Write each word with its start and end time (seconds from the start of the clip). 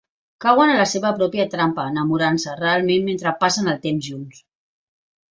Cauen 0.43 0.69
a 0.75 0.77
la 0.77 0.85
seva 0.91 1.09
pròpia 1.17 1.43
trampa 1.51 1.85
enamorant-se 1.91 2.55
realment 2.61 3.05
mentre 3.09 3.33
passen 3.43 3.69
el 3.75 3.77
temps 3.85 4.07
junts. 4.13 4.41